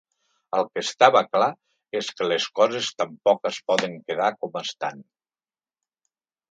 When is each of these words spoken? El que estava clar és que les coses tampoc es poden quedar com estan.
El 0.59 0.63
que 0.69 0.83
estava 0.85 1.21
clar 1.27 1.49
és 2.01 2.09
que 2.21 2.31
les 2.31 2.49
coses 2.61 2.91
tampoc 3.03 3.47
es 3.53 3.63
poden 3.71 4.03
quedar 4.09 4.35
com 4.41 4.63
estan. 4.67 5.07